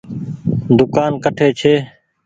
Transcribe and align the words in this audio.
دوڪآن 0.77 1.11
ڪٺي 1.23 1.47
ڇي۔ 1.59 1.73